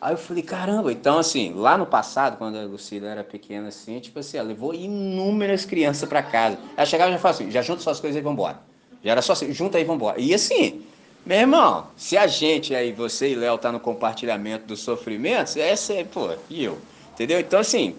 [0.00, 3.98] Aí eu falei, caramba, então assim, lá no passado, quando a Lucília era pequena assim,
[3.98, 6.56] tipo assim, ela levou inúmeras crianças para casa.
[6.76, 8.60] Ela chegava e já falava assim, já junta suas coisas e vambora.
[9.02, 10.20] Já era só assim, junta aí e vambora.
[10.20, 10.82] E assim,
[11.26, 15.92] meu irmão, se a gente aí, você e Léo, tá no compartilhamento dos sofrimentos, essa
[15.94, 16.78] é, pô, e eu.
[17.12, 17.40] Entendeu?
[17.40, 17.96] Então assim,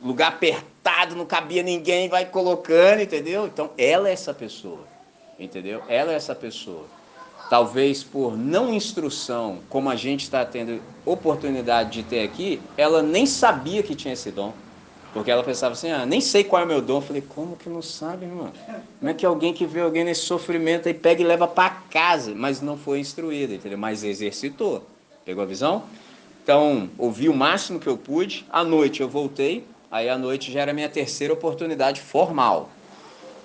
[0.00, 3.46] lugar apertado, não cabia ninguém, vai colocando, entendeu?
[3.46, 4.86] Então ela é essa pessoa.
[5.38, 5.82] Entendeu?
[5.88, 6.86] Ela é essa pessoa
[7.48, 13.26] talvez por não instrução, como a gente está tendo oportunidade de ter aqui, ela nem
[13.26, 14.52] sabia que tinha esse dom.
[15.12, 16.96] Porque ela pensava assim, ah, nem sei qual é o meu dom.
[16.96, 18.52] Eu falei, como que não sabe, irmão?
[18.98, 22.34] Como é que alguém que vê alguém nesse sofrimento aí pega e leva para casa,
[22.34, 23.78] mas não foi instruído, entendeu?
[23.78, 24.84] Mas exercitou.
[25.24, 25.84] Pegou a visão?
[26.42, 28.44] Então, ouvi o máximo que eu pude.
[28.50, 32.70] À noite eu voltei, aí à noite já era minha terceira oportunidade formal.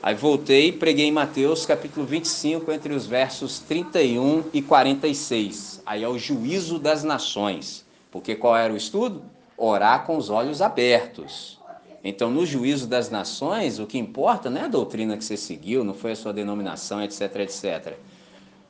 [0.04, 5.82] Aí voltei preguei em Mateus capítulo 25, entre os versos 31 e 46.
[5.86, 7.86] Aí é o juízo das nações.
[8.12, 9.22] Porque qual era o estudo?
[9.58, 11.60] Orar com os olhos abertos.
[12.04, 15.84] Então, no juízo das nações, o que importa não é a doutrina que você seguiu,
[15.84, 17.94] não foi a sua denominação, etc, etc.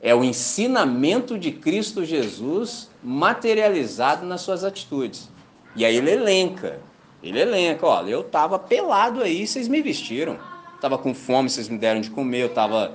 [0.02, 5.30] É o ensinamento de Cristo Jesus materializado nas suas atitudes.
[5.74, 6.80] E aí ele elenca.
[7.22, 10.38] Ele elenca, olha, eu estava pelado aí, vocês me vestiram
[10.82, 12.92] estava com fome, vocês me deram de comer, eu estava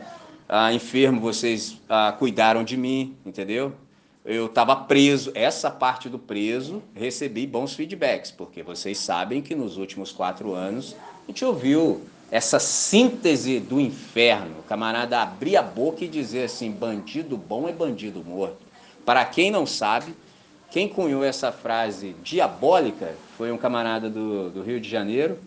[0.49, 3.71] ah, enfermo, vocês ah, cuidaram de mim, entendeu?
[4.25, 9.77] Eu estava preso, essa parte do preso, recebi bons feedbacks, porque vocês sabem que nos
[9.77, 16.03] últimos quatro anos a gente ouviu essa síntese do inferno, o camarada abrir a boca
[16.03, 18.67] e dizer assim, bandido bom é bandido morto.
[19.05, 20.13] Para quem não sabe,
[20.69, 25.37] quem cunhou essa frase diabólica foi um camarada do, do Rio de Janeiro,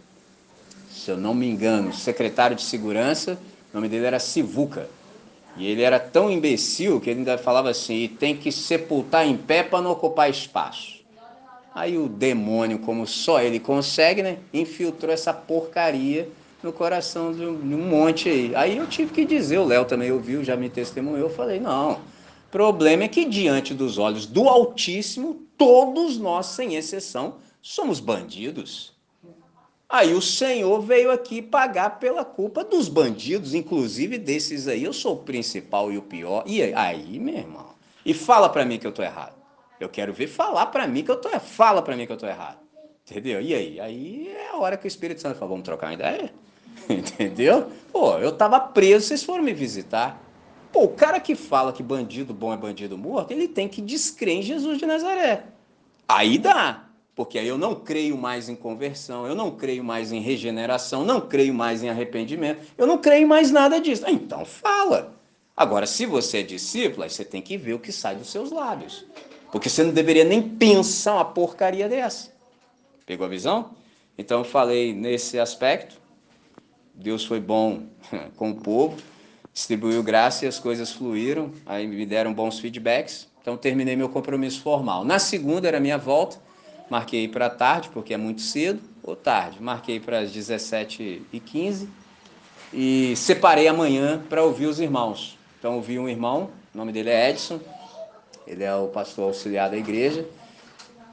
[0.89, 3.37] se eu não me engano, secretário de segurança,
[3.73, 4.89] o nome dele era Sivuca.
[5.57, 9.65] E ele era tão imbecil que ele ainda falava assim: tem que sepultar em pé
[9.65, 11.01] para não ocupar espaço.
[11.75, 16.29] Aí o demônio, como só ele consegue, né, infiltrou essa porcaria
[16.63, 18.55] no coração de um monte aí.
[18.55, 21.99] Aí eu tive que dizer, o Léo também ouviu, já me testemunhou, eu falei: não,
[22.53, 28.93] problema é que diante dos olhos do Altíssimo, todos nós, sem exceção, somos bandidos.
[29.89, 34.85] Aí o Senhor veio aqui pagar pela culpa dos bandidos, inclusive desses aí.
[34.85, 36.45] Eu sou o principal e o pior.
[36.47, 37.75] E aí, meu irmão?
[38.07, 39.35] E fala para mim que eu tô errado.
[39.81, 41.43] Eu quero ver falar para mim que eu tô errado.
[41.43, 42.59] Fala para mim que eu tô errado.
[43.11, 43.41] Entendeu?
[43.41, 43.81] E aí?
[43.81, 46.33] Aí é a hora que o Espírito Santo fala, vamos trocar uma ideia?
[46.89, 47.71] Entendeu?
[47.93, 50.23] Pô, eu tava preso, vocês foram me visitar.
[50.73, 54.35] Pô, o cara que fala que bandido bom é bandido morto, ele tem que descrer
[54.35, 55.47] em Jesus de Nazaré.
[56.09, 56.90] Aí dá.
[57.15, 61.21] Porque aí eu não creio mais em conversão, eu não creio mais em regeneração, não
[61.21, 64.05] creio mais em arrependimento, eu não creio mais nada disso.
[64.07, 65.15] Ah, então fala.
[65.57, 68.51] Agora, se você é discípulo, aí você tem que ver o que sai dos seus
[68.51, 69.05] lábios.
[69.53, 72.33] Porque você não deveria nem pensar uma porcaria dessa.
[73.05, 73.73] Pegou a visão?
[74.17, 76.01] Então eu falei nesse aspecto.
[76.95, 77.83] Deus foi bom
[78.37, 78.97] com o povo,
[79.53, 81.51] distribuiu graça e as coisas fluíram.
[81.67, 83.29] Aí me deram bons feedbacks.
[83.43, 85.05] Então terminei meu compromisso formal.
[85.05, 86.39] Na segunda era minha volta
[86.91, 91.87] marquei para tarde, porque é muito cedo, ou tarde, marquei para as 17h15
[92.73, 95.39] e separei amanhã para ouvir os irmãos.
[95.59, 97.61] Então, ouvi um irmão, o nome dele é Edson,
[98.47, 100.27] ele é o pastor auxiliar da igreja.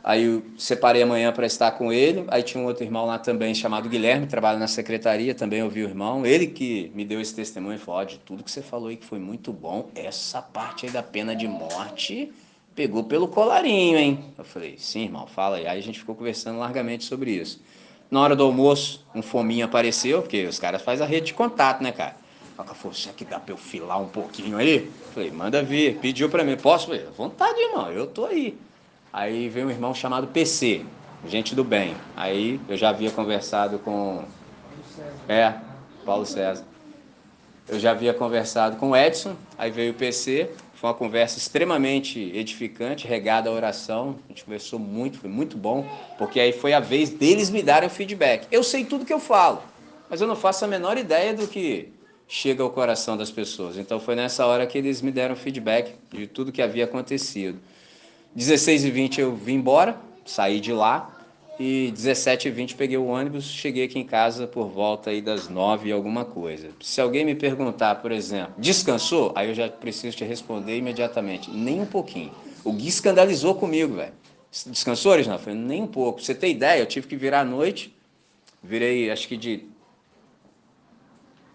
[0.04, 2.24] Aí eu separei amanhã para estar com ele.
[2.30, 5.88] Aí tinha um outro irmão lá também chamado Guilherme, trabalha na secretaria, também ouvi o
[5.90, 6.26] irmão.
[6.26, 9.06] Ele que me deu esse testemunho e falou: de tudo que você falou aí que
[9.06, 12.32] foi muito bom, essa parte aí da pena de morte
[12.78, 14.24] pegou pelo colarinho, hein?
[14.38, 15.66] Eu falei, sim, irmão, fala aí.
[15.66, 17.60] Aí a gente ficou conversando largamente sobre isso.
[18.10, 21.82] Na hora do almoço, um fominho apareceu, porque os caras fazem a rede de contato,
[21.82, 22.16] né, cara?
[22.56, 24.92] Cara falou, será que dá pra eu filar um pouquinho aí?
[25.12, 25.98] Falei, manda vir.
[25.98, 26.86] Pediu pra mim, posso?
[26.86, 28.56] Falei, vontade, irmão, eu tô aí.
[29.12, 30.86] Aí veio um irmão chamado PC,
[31.28, 31.96] gente do bem.
[32.16, 34.24] Aí eu já havia conversado com...
[35.28, 35.56] É,
[36.06, 36.64] Paulo César.
[37.68, 42.20] Eu já havia conversado com o Edson, aí veio o PC, foi uma conversa extremamente
[42.36, 44.16] edificante, regada à oração.
[44.26, 45.84] A gente conversou muito, foi muito bom,
[46.20, 48.48] porque aí foi a vez deles me darem o feedback.
[48.52, 49.64] Eu sei tudo que eu falo,
[50.08, 51.90] mas eu não faço a menor ideia do que
[52.28, 53.76] chega ao coração das pessoas.
[53.76, 57.58] Então foi nessa hora que eles me deram feedback de tudo que havia acontecido.
[58.36, 61.17] 16 e 20 eu vim embora, saí de lá,
[61.60, 65.50] e 17 e 20 peguei o ônibus, cheguei aqui em casa por volta aí das
[65.50, 66.70] 9 e alguma coisa.
[66.82, 69.32] Se alguém me perguntar, por exemplo, descansou?
[69.36, 71.50] Aí eu já preciso te responder imediatamente.
[71.50, 72.32] Nem um pouquinho.
[72.64, 74.14] O Gui escandalizou comigo, velho.
[74.68, 75.40] Descansou, original?
[75.40, 76.18] Falei, nem um pouco.
[76.18, 77.96] Pra você ter ideia, eu tive que virar à noite,
[78.62, 79.66] virei acho que de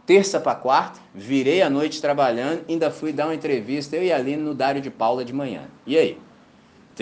[0.05, 4.17] terça para quarta, virei à noite trabalhando, ainda fui dar uma entrevista, eu e a
[4.17, 5.69] Aline no Dário de Paula de manhã.
[5.87, 6.19] E aí?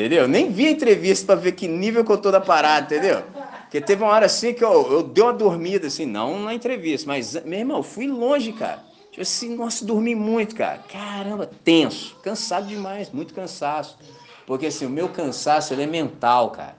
[0.00, 0.26] Entendeu?
[0.26, 3.22] Nem vi a entrevista para ver que nível que eu tô da parada, entendeu?
[3.64, 7.06] Porque teve uma hora assim que eu, eu dei uma dormida, assim, não na entrevista,
[7.06, 8.82] mas, meu irmão, fui longe, cara.
[9.10, 10.82] Tipo assim, nossa, dormi muito, cara.
[10.90, 13.98] Caramba, tenso, cansado demais, muito cansaço.
[14.46, 16.76] Porque assim, o meu cansaço ele é mental, cara.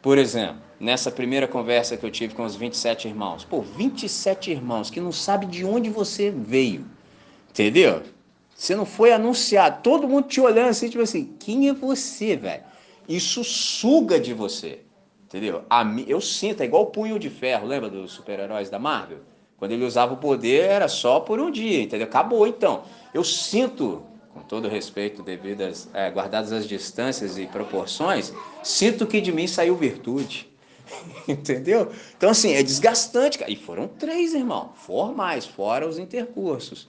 [0.00, 3.44] Por exemplo, nessa primeira conversa que eu tive com os 27 irmãos.
[3.44, 6.86] Pô, 27 irmãos que não sabe de onde você veio.
[7.50, 8.02] Entendeu?
[8.56, 9.82] Você não foi anunciado.
[9.82, 12.64] Todo mundo te olhando assim, tipo assim, quem é você, velho?
[13.06, 14.80] Isso suga de você.
[15.26, 15.64] Entendeu?
[16.06, 19.18] Eu sinto, é igual o punho de ferro, lembra dos super-heróis da Marvel?
[19.58, 22.06] Quando ele usava o poder era só por um dia, entendeu?
[22.06, 22.84] Acabou então.
[23.12, 29.32] Eu sinto, com todo respeito, devidas, é, guardadas as distâncias e proporções, sinto que de
[29.32, 30.48] mim saiu virtude.
[31.26, 31.90] entendeu?
[32.16, 33.38] Então, assim, é desgastante.
[33.48, 36.88] E foram três, irmão, formais, fora os intercursos.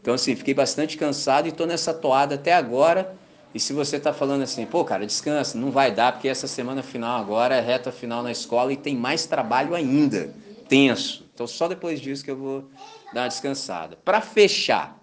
[0.00, 3.16] Então, assim, fiquei bastante cansado e estou nessa toada até agora.
[3.54, 6.82] E se você está falando assim, pô, cara, descansa, não vai dar, porque essa semana
[6.82, 10.32] final agora é reta final na escola e tem mais trabalho ainda,
[10.68, 11.28] tenso.
[11.34, 12.70] Então, só depois disso que eu vou
[13.12, 13.96] dar uma descansada.
[14.04, 14.96] Para fechar,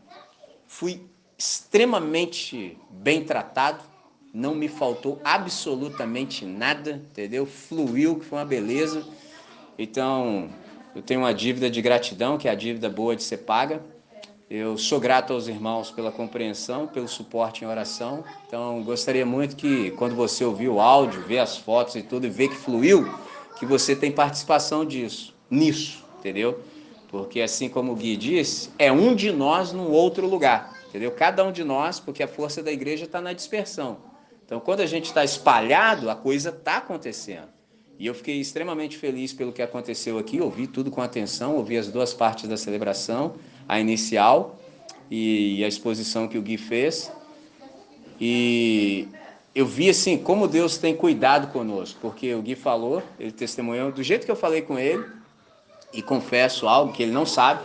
[0.66, 1.02] fui
[1.38, 3.84] extremamente bem tratado,
[4.34, 7.46] não me faltou absolutamente nada, entendeu?
[7.46, 9.04] Fluiu, que foi uma beleza.
[9.78, 10.50] Então,
[10.96, 13.82] eu tenho uma dívida de gratidão, que é a dívida boa de ser paga.
[14.50, 18.24] Eu sou grato aos irmãos pela compreensão, pelo suporte em oração.
[18.48, 22.30] Então, gostaria muito que, quando você ouvir o áudio, ver as fotos e tudo, e
[22.30, 23.14] ver que fluiu,
[23.60, 26.62] que você tem participação disso, nisso, entendeu?
[27.10, 31.12] Porque, assim como o Gui disse, é um de nós num outro lugar, entendeu?
[31.12, 33.98] Cada um de nós, porque a força da igreja está na dispersão.
[34.46, 37.50] Então, quando a gente está espalhado, a coisa está acontecendo.
[38.00, 41.90] E eu fiquei extremamente feliz pelo que aconteceu aqui, ouvi tudo com atenção, ouvi as
[41.90, 43.36] duas partes da celebração
[43.68, 44.58] a inicial
[45.10, 47.12] e a exposição que o Gui fez.
[48.20, 49.08] E
[49.54, 54.04] eu vi assim como Deus tem cuidado conosco, porque o Gui falou, ele testemunhou do
[54.04, 55.04] jeito que eu falei com ele,
[55.94, 57.64] e confesso algo que ele não sabe.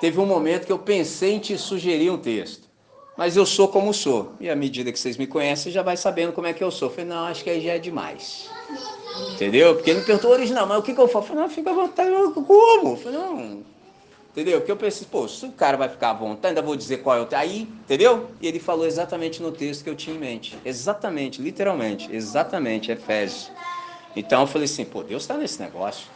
[0.00, 2.68] Teve um momento que eu pensei em te sugerir um texto,
[3.16, 6.32] mas eu sou como sou, e à medida que vocês me conhecem, já vai sabendo
[6.32, 6.88] como é que eu sou.
[6.88, 8.50] Eu falei, não, acho que aí já é demais.
[9.34, 9.74] Entendeu?
[9.74, 11.24] Porque ele me perguntou original, mas o que, que eu falo?
[11.24, 12.90] Eu falei, não, fica à vontade, como?
[12.90, 13.62] Eu falei, não,
[14.34, 14.58] Entendeu?
[14.58, 17.16] Porque eu pensei, pô, se o cara vai ficar à vontade, ainda vou dizer qual
[17.16, 17.28] é o.
[17.36, 18.30] Aí, entendeu?
[18.40, 20.58] E ele falou exatamente no texto que eu tinha em mente.
[20.64, 23.52] Exatamente, literalmente, exatamente, Efésios.
[24.16, 26.08] Então eu falei assim, pô, Deus está nesse negócio.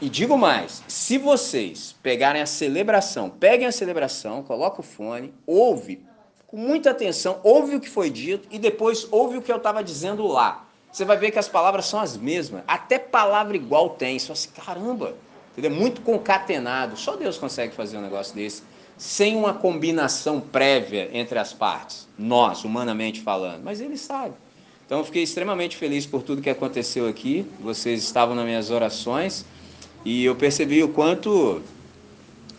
[0.00, 6.02] E digo mais, se vocês pegarem a celebração, peguem a celebração, coloca o fone, ouve
[6.46, 9.84] com muita atenção, ouve o que foi dito e depois ouve o que eu estava
[9.84, 10.66] dizendo lá.
[10.90, 14.18] Você vai ver que as palavras são as mesmas, até palavra igual tem.
[14.18, 15.14] Fala assim, caramba,
[15.56, 15.70] entendeu?
[15.70, 16.96] muito concatenado.
[16.96, 18.62] Só Deus consegue fazer um negócio desse
[18.98, 23.62] sem uma combinação prévia entre as partes, nós, humanamente falando.
[23.62, 24.34] Mas Ele sabe.
[24.86, 27.44] Então eu fiquei extremamente feliz por tudo que aconteceu aqui.
[27.60, 29.44] Vocês estavam nas minhas orações
[30.04, 31.60] e eu percebi o quanto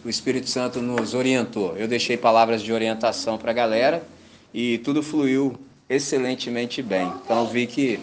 [0.03, 1.75] o Espírito Santo nos orientou.
[1.77, 4.03] Eu deixei palavras de orientação para a galera
[4.53, 5.57] e tudo fluiu
[5.89, 7.11] excelentemente bem.
[7.23, 7.99] Então vi que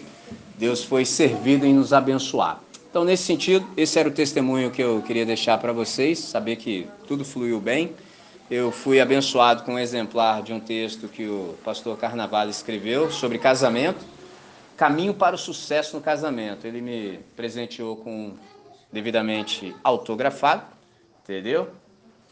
[0.57, 2.59] Deus foi servido em nos abençoar.
[2.95, 6.87] Então, nesse sentido, esse era o testemunho que eu queria deixar para vocês, saber que
[7.05, 7.93] tudo fluiu bem.
[8.49, 13.37] Eu fui abençoado com um exemplar de um texto que o pastor Carnaval escreveu sobre
[13.37, 14.05] casamento.
[14.77, 16.65] Caminho para o sucesso no casamento.
[16.65, 18.31] Ele me presenteou com
[18.93, 20.63] devidamente autografado,
[21.21, 21.67] entendeu?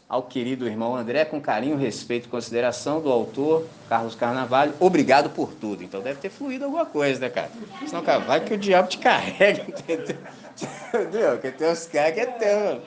[0.08, 5.54] Ao querido irmão André, com carinho, respeito e consideração do autor Carlos Carnavalho, obrigado por
[5.54, 5.82] tudo.
[5.82, 7.50] Então deve ter fluído alguma coisa, né, cara?
[7.86, 11.32] Senão, cara, vai que o diabo te carrega, entendeu?
[11.32, 12.82] Porque tem uns caras que é teu.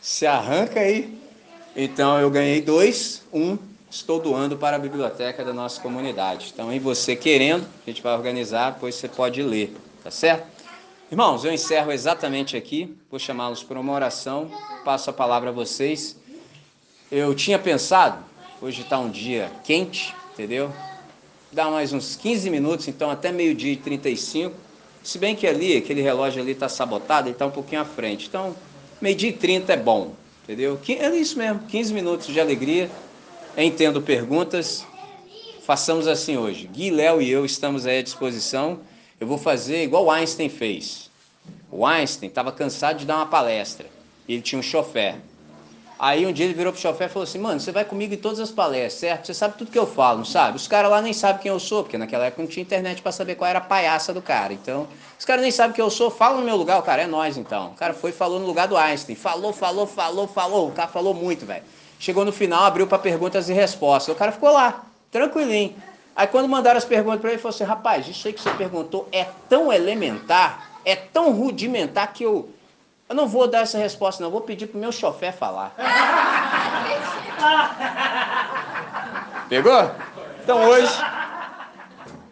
[0.00, 1.18] Se arranca aí.
[1.74, 3.56] Então eu ganhei dois, um
[3.90, 6.50] estou doando para a biblioteca da nossa comunidade.
[6.52, 10.46] Então, em você querendo, a gente vai organizar, depois você pode ler, tá certo?
[11.12, 14.50] Irmãos, eu encerro exatamente aqui, vou chamá-los para uma oração,
[14.82, 16.16] passo a palavra a vocês.
[17.10, 18.24] Eu tinha pensado,
[18.62, 20.72] hoje está um dia quente, entendeu?
[21.52, 24.56] Dá mais uns 15 minutos, então até meio-dia e 35.
[25.02, 28.26] Se bem que ali, aquele relógio ali está sabotado, ele está um pouquinho à frente.
[28.26, 28.56] Então,
[28.98, 30.80] meio-dia e 30 é bom, entendeu?
[30.88, 32.90] É isso mesmo, 15 minutos de alegria
[33.54, 34.86] entendo perguntas.
[35.66, 36.66] Façamos assim hoje.
[36.68, 38.80] Gui, Léo e eu estamos aí à disposição.
[39.22, 41.08] Eu vou fazer igual o Einstein fez.
[41.70, 43.86] O Einstein estava cansado de dar uma palestra.
[44.28, 45.14] Ele tinha um chofer.
[45.96, 48.16] Aí um dia ele virou pro chofer e falou assim: Mano, você vai comigo em
[48.16, 49.26] todas as palestras, certo?
[49.26, 50.56] Você sabe tudo que eu falo, não sabe?
[50.56, 53.12] Os caras lá nem sabem quem eu sou, porque naquela época não tinha internet para
[53.12, 54.52] saber qual era a palhaça do cara.
[54.52, 57.06] Então, os caras nem sabem quem eu sou, fala no meu lugar, o cara é
[57.06, 57.68] nós então.
[57.68, 59.14] O cara foi e falou no lugar do Einstein.
[59.14, 60.68] Falou, falou, falou, falou.
[60.70, 61.62] O cara falou muito, velho.
[61.96, 64.12] Chegou no final, abriu para perguntas e respostas.
[64.12, 65.76] O cara ficou lá, tranquilinho.
[66.14, 68.50] Aí quando mandaram as perguntas para ele, ele falou assim: rapaz, isso aí que você
[68.50, 72.50] perguntou é tão elementar, é tão rudimentar que eu,
[73.08, 74.30] eu não vou dar essa resposta, não.
[74.30, 75.74] Vou pedir para o meu chofer falar.
[79.48, 79.90] Pegou?
[80.42, 80.92] Então hoje,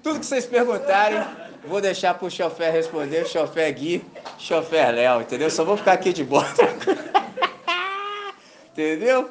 [0.02, 1.22] tudo que vocês perguntarem,
[1.64, 4.04] vou deixar para o chofer responder, chofer Gui,
[4.38, 5.50] chofer Léo, entendeu?
[5.50, 6.46] Só vou ficar aqui de boa.
[8.72, 9.30] entendeu?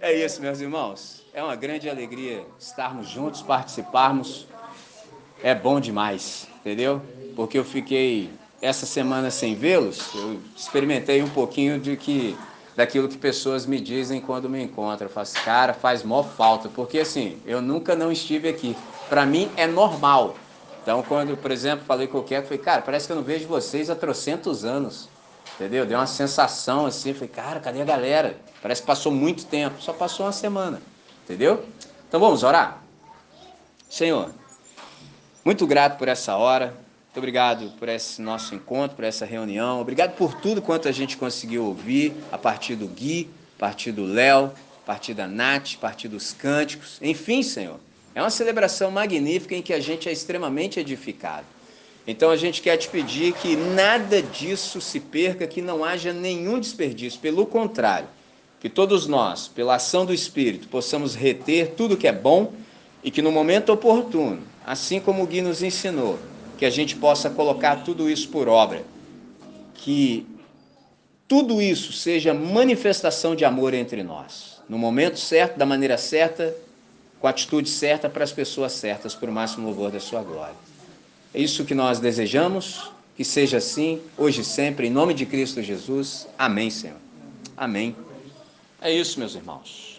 [0.00, 1.21] É isso, meus irmãos.
[1.34, 4.46] É uma grande alegria estarmos juntos, participarmos.
[5.42, 7.00] É bom demais, entendeu?
[7.34, 12.36] Porque eu fiquei essa semana sem vê-los, eu experimentei um pouquinho de que
[12.76, 15.08] daquilo que pessoas me dizem quando me encontram.
[15.08, 18.76] Eu faço, assim, cara, faz mó falta, porque assim, eu nunca não estive aqui.
[19.08, 20.36] Para mim é normal.
[20.82, 23.48] Então, quando, por exemplo, falei com o Keco, falei, cara, parece que eu não vejo
[23.48, 25.08] vocês há trocentos anos.
[25.54, 25.86] Entendeu?
[25.86, 28.36] Deu uma sensação assim, falei, cara, cadê a galera?
[28.60, 30.91] Parece que passou muito tempo, só passou uma semana.
[31.24, 31.64] Entendeu?
[32.08, 32.82] Então vamos orar?
[33.88, 34.30] Senhor,
[35.44, 36.68] muito grato por essa hora.
[37.12, 39.80] Muito obrigado por esse nosso encontro, por essa reunião.
[39.80, 44.04] Obrigado por tudo quanto a gente conseguiu ouvir a partir do Gui, a partir do
[44.04, 44.50] Léo,
[44.82, 46.98] a partir da Nath, a partir dos cânticos.
[47.02, 47.78] Enfim, Senhor,
[48.14, 51.46] é uma celebração magnífica em que a gente é extremamente edificado.
[52.06, 56.58] Então a gente quer te pedir que nada disso se perca, que não haja nenhum
[56.58, 57.20] desperdício.
[57.20, 58.08] Pelo contrário,
[58.62, 62.52] que todos nós, pela ação do Espírito, possamos reter tudo que é bom
[63.02, 66.16] e que no momento oportuno, assim como o Gui nos ensinou,
[66.56, 68.84] que a gente possa colocar tudo isso por obra.
[69.74, 70.24] Que
[71.26, 74.62] tudo isso seja manifestação de amor entre nós.
[74.68, 76.54] No momento certo, da maneira certa,
[77.18, 80.54] com a atitude certa para as pessoas certas, por máximo louvor da sua glória.
[81.34, 85.60] É isso que nós desejamos, que seja assim, hoje e sempre, em nome de Cristo
[85.60, 86.28] Jesus.
[86.38, 86.98] Amém, Senhor.
[87.56, 87.96] Amém.
[88.82, 89.91] É isso, meus irmãos.